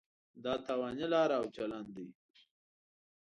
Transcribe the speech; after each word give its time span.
دا 0.43 0.53
تاواني 0.65 1.05
لاره 1.13 1.35
او 1.41 1.45
چلن 1.55 1.85
دی. 1.95 2.07